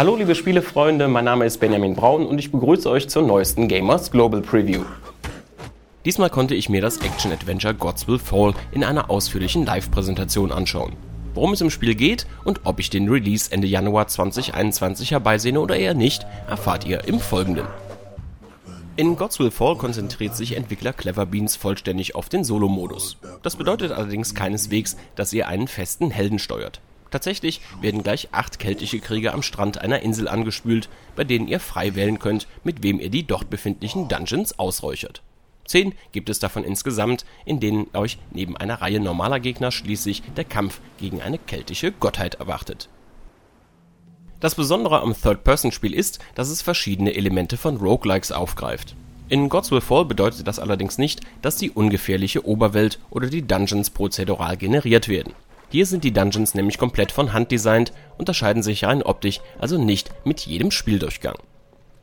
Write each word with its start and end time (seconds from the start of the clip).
Hallo 0.00 0.16
liebe 0.16 0.34
Spielefreunde, 0.34 1.08
mein 1.08 1.26
Name 1.26 1.44
ist 1.44 1.58
Benjamin 1.58 1.94
Braun 1.94 2.24
und 2.24 2.38
ich 2.38 2.50
begrüße 2.50 2.88
euch 2.88 3.10
zur 3.10 3.20
neuesten 3.20 3.68
Gamers 3.68 4.10
Global 4.10 4.40
Preview. 4.40 4.80
Diesmal 6.06 6.30
konnte 6.30 6.54
ich 6.54 6.70
mir 6.70 6.80
das 6.80 6.96
Action-Adventure 7.02 7.74
Gods 7.74 8.08
Will 8.08 8.18
Fall 8.18 8.54
in 8.72 8.82
einer 8.82 9.10
ausführlichen 9.10 9.66
Live-Präsentation 9.66 10.52
anschauen. 10.52 10.94
Worum 11.34 11.52
es 11.52 11.60
im 11.60 11.68
Spiel 11.68 11.94
geht 11.94 12.26
und 12.44 12.62
ob 12.64 12.80
ich 12.80 12.88
den 12.88 13.10
Release 13.10 13.52
Ende 13.52 13.66
Januar 13.66 14.08
2021 14.08 15.10
herbeisehne 15.10 15.60
oder 15.60 15.76
eher 15.76 15.92
nicht, 15.92 16.24
erfahrt 16.48 16.86
ihr 16.86 17.06
im 17.06 17.20
Folgenden. 17.20 17.66
In 18.96 19.16
Gods 19.16 19.38
Will 19.38 19.50
Fall 19.50 19.76
konzentriert 19.76 20.34
sich 20.34 20.56
Entwickler 20.56 20.94
Clever 20.94 21.26
Beans 21.26 21.56
vollständig 21.56 22.14
auf 22.14 22.30
den 22.30 22.42
Solo-Modus. 22.42 23.18
Das 23.42 23.56
bedeutet 23.56 23.92
allerdings 23.92 24.34
keineswegs, 24.34 24.96
dass 25.14 25.34
ihr 25.34 25.46
einen 25.46 25.68
festen 25.68 26.10
Helden 26.10 26.38
steuert. 26.38 26.80
Tatsächlich 27.10 27.60
werden 27.80 28.02
gleich 28.02 28.28
acht 28.32 28.58
keltische 28.58 29.00
Krieger 29.00 29.34
am 29.34 29.42
Strand 29.42 29.78
einer 29.78 30.00
Insel 30.00 30.28
angespült, 30.28 30.88
bei 31.16 31.24
denen 31.24 31.48
ihr 31.48 31.60
frei 31.60 31.94
wählen 31.94 32.18
könnt, 32.18 32.46
mit 32.62 32.82
wem 32.82 33.00
ihr 33.00 33.10
die 33.10 33.26
dort 33.26 33.50
befindlichen 33.50 34.08
Dungeons 34.08 34.58
ausräuchert. 34.58 35.22
Zehn 35.66 35.94
gibt 36.12 36.28
es 36.30 36.40
davon 36.40 36.64
insgesamt, 36.64 37.24
in 37.44 37.60
denen 37.60 37.86
euch 37.94 38.18
neben 38.32 38.56
einer 38.56 38.80
Reihe 38.80 38.98
normaler 38.98 39.38
Gegner 39.38 39.70
schließlich 39.70 40.22
der 40.36 40.44
Kampf 40.44 40.80
gegen 40.98 41.22
eine 41.22 41.38
keltische 41.38 41.92
Gottheit 41.92 42.36
erwartet. 42.36 42.88
Das 44.40 44.54
Besondere 44.54 45.00
am 45.00 45.14
Third-Person-Spiel 45.14 45.94
ist, 45.94 46.18
dass 46.34 46.48
es 46.48 46.62
verschiedene 46.62 47.14
Elemente 47.14 47.56
von 47.56 47.76
Roguelikes 47.76 48.32
aufgreift. 48.32 48.96
In 49.28 49.48
Gods 49.48 49.70
Will 49.70 49.80
Fall 49.80 50.06
bedeutet 50.06 50.48
das 50.48 50.58
allerdings 50.58 50.98
nicht, 50.98 51.20
dass 51.40 51.56
die 51.56 51.70
ungefährliche 51.70 52.44
Oberwelt 52.44 52.98
oder 53.10 53.28
die 53.28 53.46
Dungeons 53.46 53.90
prozedural 53.90 54.56
generiert 54.56 55.08
werden. 55.08 55.34
Hier 55.70 55.86
sind 55.86 56.02
die 56.02 56.12
Dungeons 56.12 56.54
nämlich 56.54 56.78
komplett 56.78 57.12
von 57.12 57.32
Hand 57.32 57.52
designt, 57.52 57.92
unterscheiden 58.18 58.62
sich 58.62 58.84
rein 58.84 59.02
optisch 59.02 59.40
also 59.58 59.82
nicht 59.82 60.10
mit 60.24 60.40
jedem 60.40 60.72
Spieldurchgang. 60.72 61.36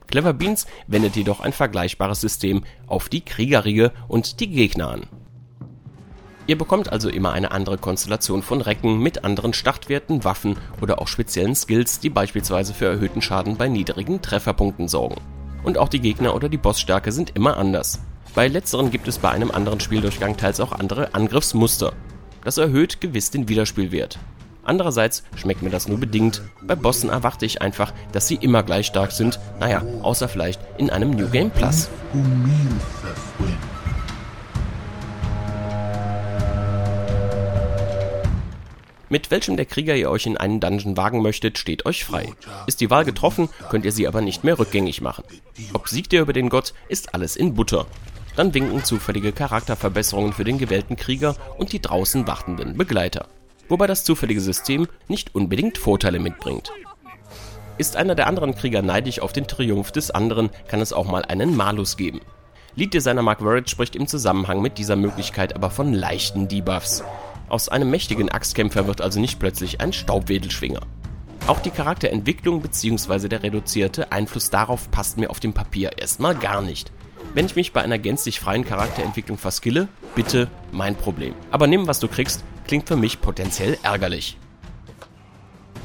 Clever 0.08 0.34
Beans 0.34 0.68
wendet 0.88 1.18
jedoch 1.18 1.42
ein 1.42 1.52
vergleichbares 1.52 2.22
System 2.22 2.64
auf 2.88 3.10
die 3.10 3.22
Kriegerriege 3.22 3.92
und 4.08 4.40
die 4.40 4.48
Gegner 4.48 4.90
an. 4.90 5.08
Ihr 6.48 6.58
bekommt 6.58 6.94
also 6.94 7.10
immer 7.10 7.34
eine 7.34 7.52
andere 7.52 7.78
Konstellation 7.78 8.42
von 8.42 8.62
Recken 8.62 9.00
mit 9.00 9.26
anderen 9.26 9.52
Startwerten, 9.52 10.24
Waffen 10.24 10.58
oder 10.82 11.02
auch 11.02 11.10
speziellen 11.10 11.56
Skills, 11.56 12.00
die 12.00 12.10
beispielsweise 12.10 12.74
für 12.74 12.86
erhöhten 12.86 13.22
Schaden 13.22 13.58
bei 13.58 13.68
niedrigen 13.68 14.22
Trefferpunkten 14.22 14.88
sorgen. 14.88 15.20
Und 15.64 15.78
auch 15.78 15.90
die 15.90 16.00
Gegner 16.00 16.36
oder 16.36 16.48
die 16.48 16.56
Bossstärke 16.56 17.12
sind 17.12 17.36
immer 17.36 17.58
anders. 17.58 18.00
Bei 18.34 18.48
letzteren 18.48 18.92
gibt 18.92 19.10
es 19.10 19.18
bei 19.18 19.30
einem 19.30 19.52
anderen 19.52 19.82
Spieldurchgang 19.82 20.38
teils 20.38 20.62
auch 20.62 20.72
andere 20.72 21.14
Angriffsmuster. 21.14 21.92
Das 22.44 22.58
erhöht 22.58 23.02
gewiss 23.02 23.32
den 23.32 23.50
Wiederspielwert. 23.50 24.20
Andererseits 24.64 25.24
schmeckt 25.36 25.62
mir 25.62 25.70
das 25.70 25.88
nur 25.88 25.98
bedingt. 25.98 26.42
Bei 26.62 26.76
Bossen 26.76 27.10
erwarte 27.10 27.46
ich 27.46 27.62
einfach, 27.62 27.94
dass 28.12 28.28
sie 28.28 28.36
immer 28.36 28.64
gleich 28.64 28.88
stark 28.88 29.14
sind. 29.14 29.40
Naja, 29.62 29.82
außer 30.02 30.28
vielleicht 30.28 30.60
in 30.78 30.90
einem 30.90 31.12
New 31.12 31.30
Game 31.30 31.52
Plus. 31.52 31.90
Mit 39.10 39.32
welchem 39.32 39.56
der 39.56 39.66
Krieger 39.66 39.96
ihr 39.96 40.12
euch 40.12 40.26
in 40.26 40.36
einen 40.36 40.60
Dungeon 40.60 40.98
wagen 40.98 41.22
möchtet, 41.22 41.58
steht 41.58 41.86
euch 41.86 42.04
frei. 42.04 42.34
Ist 42.66 42.82
die 42.82 42.90
Wahl 42.90 43.06
getroffen, 43.06 43.48
könnt 43.70 43.86
ihr 43.86 43.94
sie 43.94 44.06
aber 44.06 44.20
nicht 44.20 44.44
mehr 44.44 44.60
rückgängig 44.60 45.00
machen. 45.00 45.24
Ob 45.72 45.88
siegt 45.88 46.12
ihr 46.12 46.22
über 46.22 46.34
den 46.34 46.50
Gott, 46.50 46.74
ist 46.90 47.14
alles 47.14 47.38
in 47.38 47.54
Butter. 47.54 47.86
Dann 48.38 48.54
winken 48.54 48.86
zufällige 48.86 49.34
Charakterverbesserungen 49.34 50.32
für 50.32 50.46
den 50.46 50.58
gewählten 50.58 50.96
Krieger 50.96 51.36
und 51.58 51.74
die 51.74 51.82
draußen 51.82 52.26
wartenden 52.26 52.78
Begleiter 52.78 53.26
wobei 53.70 53.88
das 53.88 54.04
zufällige 54.04 54.42
System 54.42 54.88
nicht 55.08 55.36
unbedingt 55.36 55.78
Vorteile 55.78 56.20
mitbringt. 56.20 56.72
Ist 57.78 57.96
einer 57.96 58.16
der 58.16 58.28
anderen 58.28 58.56
Krieger 58.56 58.82
neidisch 58.82 59.20
auf 59.20 59.34
den 59.34 59.48
Triumph 59.48 59.92
des 59.92 60.10
anderen, 60.10 60.50
kann 60.68 60.82
es 60.82 60.94
auch 60.94 61.06
mal 61.06 61.24
einen 61.26 61.56
Malus 61.56 61.98
geben. 61.98 62.22
Lead-Designer 62.76 63.22
Mark 63.22 63.40
Verrett 63.40 63.70
spricht 63.70 63.96
im 63.96 64.08
Zusammenhang 64.08 64.62
mit 64.62 64.78
dieser 64.78 64.96
Möglichkeit 64.96 65.56
aber 65.56 65.70
von 65.70 65.94
leichten 65.94 66.48
Debuffs. 66.48 67.04
Aus 67.50 67.70
einem 67.70 67.90
mächtigen 67.90 68.30
Axtkämpfer 68.30 68.88
wird 68.88 69.02
also 69.02 69.20
nicht 69.20 69.40
plötzlich 69.40 69.80
ein 69.80 69.94
Staubwedelschwinger. 69.94 70.82
Auch 71.48 71.60
die 71.60 71.70
Charakterentwicklung 71.70 72.62
bzw. 72.62 73.30
der 73.30 73.42
reduzierte 73.42 74.12
Einfluss 74.12 74.50
darauf 74.50 74.92
passt 74.92 75.18
mir 75.18 75.30
auf 75.30 75.40
dem 75.40 75.54
Papier 75.54 75.98
erstmal 75.98 76.36
gar 76.36 76.62
nicht. 76.62 76.92
Wenn 77.34 77.46
ich 77.46 77.56
mich 77.56 77.74
bei 77.74 77.82
einer 77.82 77.98
gänzlich 77.98 78.40
freien 78.40 78.66
Charakterentwicklung 78.66 79.38
verskille, 79.38 79.88
bitte 80.16 80.48
mein 80.72 80.96
Problem. 80.96 81.34
Aber 81.52 81.68
nimm, 81.68 81.88
was 81.88 82.00
du 82.00 82.08
kriegst, 82.08 82.44
klingt 82.66 82.88
für 82.88 82.96
mich 82.96 83.22
potenziell 83.22 83.78
ärgerlich. 83.84 84.38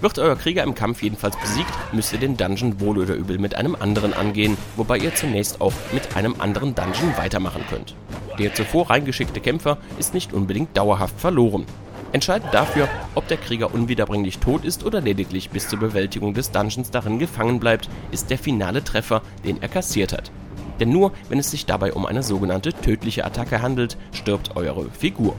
Wird 0.00 0.18
euer 0.18 0.34
Krieger 0.34 0.64
im 0.64 0.74
Kampf 0.74 1.02
jedenfalls 1.02 1.36
besiegt, 1.36 1.70
müsst 1.92 2.12
ihr 2.12 2.18
den 2.18 2.36
Dungeon 2.36 2.80
wohl 2.80 2.98
oder 2.98 3.14
übel 3.14 3.38
mit 3.38 3.54
einem 3.54 3.76
anderen 3.76 4.14
angehen, 4.14 4.56
wobei 4.76 4.98
ihr 4.98 5.14
zunächst 5.14 5.60
auch 5.60 5.72
mit 5.92 6.16
einem 6.16 6.40
anderen 6.40 6.74
Dungeon 6.74 7.16
weitermachen 7.16 7.64
könnt. 7.70 7.94
Der 8.38 8.52
zuvor 8.52 8.90
reingeschickte 8.90 9.40
Kämpfer 9.40 9.78
ist 9.98 10.12
nicht 10.12 10.32
unbedingt 10.32 10.76
dauerhaft 10.76 11.20
verloren. 11.20 11.66
Entscheidend 12.10 12.52
dafür, 12.52 12.88
ob 13.14 13.28
der 13.28 13.36
Krieger 13.36 13.72
unwiederbringlich 13.72 14.38
tot 14.38 14.64
ist 14.64 14.84
oder 14.84 15.00
lediglich 15.00 15.50
bis 15.50 15.68
zur 15.68 15.78
Bewältigung 15.78 16.34
des 16.34 16.50
Dungeons 16.50 16.90
darin 16.90 17.20
gefangen 17.20 17.60
bleibt, 17.60 17.88
ist 18.10 18.28
der 18.28 18.38
finale 18.38 18.82
Treffer, 18.82 19.22
den 19.44 19.62
er 19.62 19.68
kassiert 19.68 20.12
hat. 20.12 20.32
Denn 20.80 20.90
nur 20.90 21.12
wenn 21.28 21.38
es 21.38 21.50
sich 21.50 21.66
dabei 21.66 21.92
um 21.92 22.06
eine 22.06 22.22
sogenannte 22.22 22.72
tödliche 22.72 23.24
Attacke 23.24 23.62
handelt, 23.62 23.96
stirbt 24.12 24.56
eure 24.56 24.90
Figur. 24.90 25.34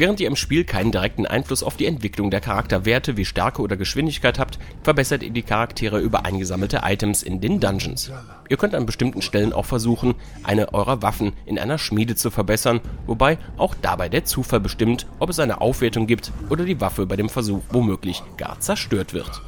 Während 0.00 0.18
ihr 0.18 0.28
im 0.28 0.36
Spiel 0.36 0.64
keinen 0.64 0.92
direkten 0.92 1.26
Einfluss 1.26 1.62
auf 1.62 1.76
die 1.76 1.84
Entwicklung 1.84 2.30
der 2.30 2.40
Charakterwerte 2.40 3.18
wie 3.18 3.26
Stärke 3.26 3.60
oder 3.60 3.76
Geschwindigkeit 3.76 4.38
habt, 4.38 4.58
verbessert 4.82 5.22
ihr 5.22 5.28
die 5.28 5.42
Charaktere 5.42 6.00
über 6.00 6.24
eingesammelte 6.24 6.80
Items 6.84 7.22
in 7.22 7.42
den 7.42 7.60
Dungeons. 7.60 8.10
Ihr 8.48 8.56
könnt 8.56 8.74
an 8.74 8.86
bestimmten 8.86 9.20
Stellen 9.20 9.52
auch 9.52 9.66
versuchen, 9.66 10.14
eine 10.42 10.72
eurer 10.72 11.02
Waffen 11.02 11.34
in 11.44 11.58
einer 11.58 11.76
Schmiede 11.76 12.14
zu 12.14 12.30
verbessern, 12.30 12.80
wobei 13.04 13.36
auch 13.58 13.74
dabei 13.74 14.08
der 14.08 14.24
Zufall 14.24 14.60
bestimmt, 14.60 15.06
ob 15.18 15.28
es 15.28 15.38
eine 15.38 15.60
Aufwertung 15.60 16.06
gibt 16.06 16.32
oder 16.48 16.64
die 16.64 16.80
Waffe 16.80 17.04
bei 17.04 17.16
dem 17.16 17.28
Versuch 17.28 17.60
womöglich 17.68 18.22
gar 18.38 18.58
zerstört 18.58 19.12
wird. 19.12 19.42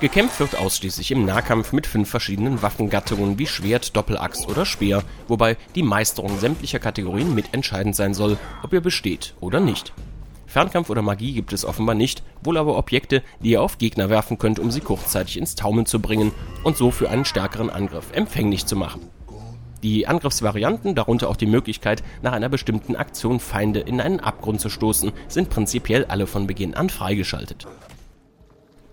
Gekämpft 0.00 0.38
wird 0.38 0.56
ausschließlich 0.56 1.10
im 1.10 1.24
Nahkampf 1.24 1.72
mit 1.72 1.84
fünf 1.84 2.08
verschiedenen 2.08 2.62
Waffengattungen 2.62 3.36
wie 3.40 3.48
Schwert, 3.48 3.96
Doppelaxt 3.96 4.48
oder 4.48 4.64
Speer, 4.64 5.02
wobei 5.26 5.56
die 5.74 5.82
Meisterung 5.82 6.38
sämtlicher 6.38 6.78
Kategorien 6.78 7.34
mitentscheidend 7.34 7.96
sein 7.96 8.14
soll, 8.14 8.38
ob 8.62 8.72
ihr 8.72 8.80
besteht 8.80 9.34
oder 9.40 9.58
nicht. 9.58 9.92
Fernkampf 10.46 10.88
oder 10.88 11.02
Magie 11.02 11.32
gibt 11.32 11.52
es 11.52 11.64
offenbar 11.64 11.96
nicht, 11.96 12.22
wohl 12.44 12.58
aber 12.58 12.78
Objekte, 12.78 13.24
die 13.40 13.50
ihr 13.50 13.62
auf 13.62 13.78
Gegner 13.78 14.08
werfen 14.08 14.38
könnt, 14.38 14.60
um 14.60 14.70
sie 14.70 14.80
kurzzeitig 14.80 15.36
ins 15.36 15.56
Taumeln 15.56 15.84
zu 15.84 16.00
bringen 16.00 16.30
und 16.62 16.76
so 16.76 16.92
für 16.92 17.10
einen 17.10 17.24
stärkeren 17.24 17.68
Angriff 17.68 18.12
empfänglich 18.12 18.66
zu 18.66 18.76
machen. 18.76 19.00
Die 19.82 20.06
Angriffsvarianten, 20.06 20.94
darunter 20.94 21.28
auch 21.28 21.36
die 21.36 21.46
Möglichkeit, 21.46 22.04
nach 22.22 22.32
einer 22.32 22.48
bestimmten 22.48 22.94
Aktion 22.94 23.40
Feinde 23.40 23.80
in 23.80 24.00
einen 24.00 24.20
Abgrund 24.20 24.60
zu 24.60 24.68
stoßen, 24.68 25.10
sind 25.26 25.50
prinzipiell 25.50 26.04
alle 26.04 26.28
von 26.28 26.46
Beginn 26.46 26.74
an 26.74 26.88
freigeschaltet. 26.88 27.66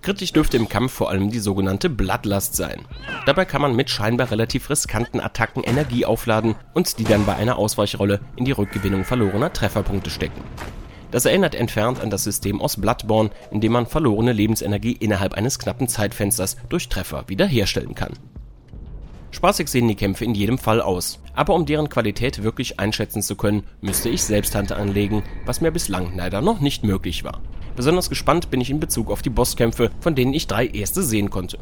Kritisch 0.05 0.33
dürfte 0.33 0.57
im 0.57 0.69
Kampf 0.69 0.93
vor 0.93 1.09
allem 1.09 1.31
die 1.31 1.39
sogenannte 1.39 1.89
Bloodlust 1.89 2.55
sein. 2.55 2.85
Dabei 3.25 3.43
kann 3.43 3.63
man 3.63 3.75
mit 3.75 3.89
scheinbar 3.89 4.29
relativ 4.29 4.69
riskanten 4.69 5.19
Attacken 5.19 5.63
Energie 5.63 6.05
aufladen 6.05 6.53
und 6.75 6.99
die 6.99 7.05
dann 7.05 7.25
bei 7.25 7.35
einer 7.35 7.57
Ausweichrolle 7.57 8.19
in 8.35 8.45
die 8.45 8.51
Rückgewinnung 8.51 9.03
verlorener 9.03 9.51
Trefferpunkte 9.51 10.11
stecken. 10.11 10.43
Das 11.09 11.25
erinnert 11.25 11.55
entfernt 11.55 12.01
an 12.01 12.11
das 12.11 12.23
System 12.23 12.61
aus 12.61 12.79
Bloodborne, 12.79 13.31
in 13.49 13.61
dem 13.61 13.71
man 13.71 13.87
verlorene 13.87 14.31
Lebensenergie 14.31 14.91
innerhalb 14.91 15.33
eines 15.33 15.57
knappen 15.57 15.87
Zeitfensters 15.87 16.57
durch 16.69 16.87
Treffer 16.87 17.23
wiederherstellen 17.25 17.95
kann. 17.95 18.13
Spaßig 19.31 19.69
sehen 19.69 19.87
die 19.87 19.95
Kämpfe 19.95 20.23
in 20.23 20.35
jedem 20.35 20.59
Fall 20.59 20.81
aus, 20.81 21.17
aber 21.33 21.55
um 21.55 21.65
deren 21.65 21.89
Qualität 21.89 22.43
wirklich 22.43 22.79
einschätzen 22.79 23.23
zu 23.23 23.35
können, 23.35 23.63
müsste 23.81 24.09
ich 24.09 24.23
selbst 24.23 24.53
Hand 24.53 24.71
anlegen, 24.71 25.23
was 25.47 25.61
mir 25.61 25.71
bislang 25.71 26.15
leider 26.15 26.43
noch 26.43 26.59
nicht 26.59 26.83
möglich 26.83 27.23
war. 27.23 27.41
Besonders 27.75 28.09
gespannt 28.09 28.49
bin 28.49 28.61
ich 28.61 28.69
in 28.69 28.79
Bezug 28.79 29.11
auf 29.11 29.21
die 29.21 29.29
Bosskämpfe, 29.29 29.91
von 29.99 30.15
denen 30.15 30.33
ich 30.33 30.47
drei 30.47 30.67
erste 30.67 31.03
sehen 31.03 31.29
konnte. 31.29 31.57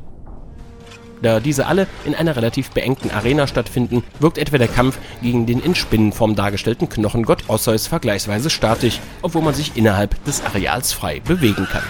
Da 1.21 1.39
diese 1.39 1.67
alle 1.67 1.87
in 2.03 2.15
einer 2.15 2.35
relativ 2.35 2.71
beengten 2.71 3.09
Arena 3.09 3.47
stattfinden, 3.47 4.03
wirkt 4.19 4.37
etwa 4.37 4.57
der 4.57 4.67
Kampf 4.67 4.97
gegen 5.21 5.45
den 5.45 5.61
in 5.61 5.73
Spinnenform 5.73 6.35
dargestellten 6.35 6.89
Knochengott 6.89 7.47
Osseus 7.47 7.87
vergleichsweise 7.87 8.49
statisch, 8.49 8.99
obwohl 9.21 9.41
man 9.41 9.53
sich 9.53 9.77
innerhalb 9.77 10.21
des 10.25 10.43
Areals 10.43 10.91
frei 10.91 11.21
bewegen 11.21 11.65
kann. 11.71 11.83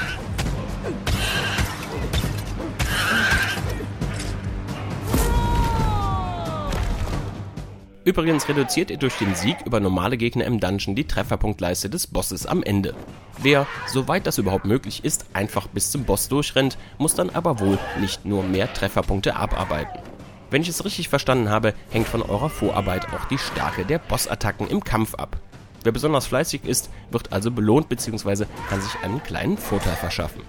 Übrigens 8.06 8.50
reduziert 8.50 8.92
ihr 8.92 8.98
durch 8.98 9.18
den 9.18 9.34
Sieg 9.34 9.58
über 9.66 9.80
normale 9.80 10.18
Gegner 10.18 10.44
im 10.44 10.60
Dungeon 10.60 10.94
die 10.94 11.08
Trefferpunktleiste 11.08 11.90
des 11.90 12.08
Bosses 12.08 12.46
am 12.46 12.62
Ende. 12.62 12.94
Wer, 13.42 13.66
soweit 13.88 14.28
das 14.28 14.38
überhaupt 14.38 14.66
möglich 14.66 15.06
ist, 15.06 15.26
einfach 15.32 15.68
bis 15.68 15.90
zum 15.90 16.04
Boss 16.04 16.28
durchrennt, 16.28 16.78
muss 16.98 17.16
dann 17.16 17.30
aber 17.30 17.62
wohl 17.62 17.80
nicht 18.02 18.26
nur 18.26 18.44
mehr 18.44 18.72
Trefferpunkte 18.74 19.38
abarbeiten. 19.38 20.00
Wenn 20.50 20.62
ich 20.62 20.70
es 20.70 20.84
richtig 20.84 21.08
verstanden 21.08 21.50
habe, 21.50 21.74
hängt 21.92 22.08
von 22.08 22.22
eurer 22.22 22.50
Vorarbeit 22.50 23.08
auch 23.14 23.26
die 23.26 23.38
Stärke 23.38 23.86
der 23.86 24.00
Bossattacken 24.00 24.68
im 24.68 24.84
Kampf 24.84 25.16
ab. 25.16 25.38
Wer 25.84 25.94
besonders 25.94 26.28
fleißig 26.28 26.66
ist, 26.66 26.90
wird 27.10 27.32
also 27.32 27.52
belohnt 27.52 27.88
bzw. 27.88 28.46
kann 28.70 28.82
sich 28.82 28.96
einen 29.02 29.24
kleinen 29.24 29.58
Vorteil 29.58 29.96
verschaffen. 29.96 30.42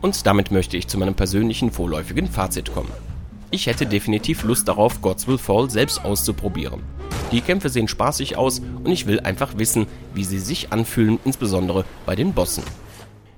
Und 0.00 0.26
damit 0.26 0.50
möchte 0.50 0.76
ich 0.76 0.88
zu 0.88 0.98
meinem 0.98 1.14
persönlichen 1.14 1.70
vorläufigen 1.70 2.28
Fazit 2.28 2.72
kommen. 2.72 3.13
Ich 3.54 3.68
hätte 3.68 3.86
definitiv 3.86 4.42
Lust 4.42 4.66
darauf, 4.66 5.00
Gods 5.00 5.28
Will 5.28 5.38
Fall 5.38 5.70
selbst 5.70 6.04
auszuprobieren. 6.04 6.82
Die 7.30 7.40
Kämpfe 7.40 7.68
sehen 7.68 7.86
spaßig 7.86 8.36
aus 8.36 8.60
und 8.82 8.90
ich 8.90 9.06
will 9.06 9.20
einfach 9.20 9.56
wissen, 9.56 9.86
wie 10.12 10.24
sie 10.24 10.40
sich 10.40 10.72
anfühlen, 10.72 11.20
insbesondere 11.24 11.84
bei 12.04 12.16
den 12.16 12.32
Bossen. 12.32 12.64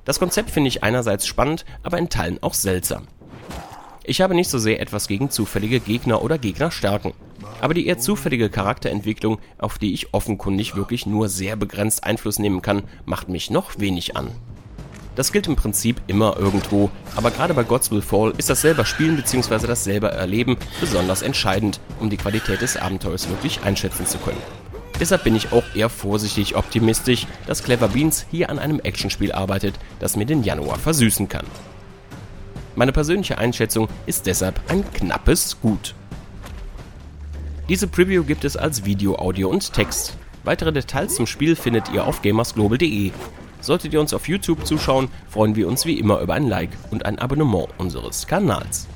Das 0.07 0.19
Konzept 0.19 0.49
finde 0.49 0.69
ich 0.69 0.83
einerseits 0.83 1.27
spannend, 1.27 1.67
aber 1.83 1.99
in 1.99 2.09
Teilen 2.09 2.43
auch 2.43 2.55
seltsam. 2.55 3.09
Ich 4.05 4.23
habe 4.23 4.35
nicht 4.35 4.49
so 4.49 4.59
sehr 4.59 4.81
etwas 4.81 5.07
gegen 5.07 5.29
zufällige 5.29 5.81
Gegner 5.81 6.23
oder 6.23 6.39
Gegnerstärken. 6.39 7.13
Aber 7.61 7.75
die 7.75 7.87
eher 7.87 7.99
zufällige 7.99 8.49
Charakterentwicklung, 8.49 9.37
auf 9.59 9.77
die 9.77 9.93
ich 9.93 10.15
offenkundig 10.15 10.77
wirklich 10.77 11.05
nur 11.05 11.29
sehr 11.29 11.57
begrenzt 11.57 12.05
Einfluss 12.05 12.39
nehmen 12.39 12.63
kann, 12.63 12.85
macht 13.05 13.29
mich 13.29 13.51
noch 13.51 13.79
wenig 13.79 14.17
an. 14.17 14.31
Das 15.17 15.33
gilt 15.33 15.47
im 15.49 15.57
Prinzip 15.57 16.03
immer 16.07 16.37
irgendwo, 16.37 16.91
aber 17.17 17.31
gerade 17.31 17.55
bei 17.55 17.65
Gods 17.65 17.91
Will 17.91 18.03
Fall 18.03 18.35
ist 18.37 18.51
das 18.51 18.61
selber 18.61 18.85
Spielen 18.85 19.17
bzw. 19.17 19.67
das 19.67 19.83
selber 19.83 20.13
Erleben 20.13 20.59
besonders 20.79 21.23
entscheidend, 21.23 21.81
um 21.99 22.11
die 22.11 22.19
Qualität 22.19 22.61
des 22.61 22.77
Abenteuers 22.77 23.29
wirklich 23.31 23.63
einschätzen 23.63 24.07
zu 24.07 24.19
können. 24.19 24.41
Deshalb 25.01 25.25
bin 25.25 25.35
ich 25.35 25.53
auch 25.53 25.65
eher 25.75 25.89
vorsichtig 25.89 26.55
optimistisch, 26.55 27.27
dass 27.47 27.63
Clever 27.63 27.89
Beans 27.89 28.27
hier 28.31 28.51
an 28.51 28.59
einem 28.59 28.79
Actionspiel 28.81 29.33
arbeitet, 29.33 29.75
das 30.01 30.17
mir 30.17 30.27
den 30.27 30.43
Januar 30.43 30.79
versüßen 30.79 31.29
kann. 31.29 31.47
Meine 32.77 32.93
persönliche 32.93 33.39
Einschätzung 33.39 33.89
ist 34.05 34.27
deshalb 34.27 34.61
ein 34.69 34.85
knappes 34.93 35.61
Gut. 35.63 35.95
Diese 37.71 37.87
Preview 37.87 38.23
gibt 38.23 38.45
es 38.45 38.57
als 38.57 38.85
Video, 38.85 39.17
Audio 39.17 39.49
und 39.49 39.73
Text. 39.73 40.17
Weitere 40.45 40.73
Details 40.73 41.15
zum 41.15 41.27
Spiel 41.27 41.57
findet 41.57 41.91
ihr 41.93 42.05
auf 42.07 42.21
gamersglobal.de. 42.21 43.13
Solltet 43.67 43.93
ihr 43.93 44.01
uns 44.01 44.15
auf 44.15 44.29
YouTube 44.29 44.65
zuschauen, 44.65 45.09
freuen 45.29 45.57
wir 45.57 45.67
uns 45.67 45.87
wie 45.87 45.99
immer 45.99 46.21
über 46.21 46.35
ein 46.35 46.47
Like 46.47 46.71
und 46.93 47.05
ein 47.05 47.19
Abonnement 47.19 47.67
unseres 47.79 48.29
Kanals. 48.29 48.87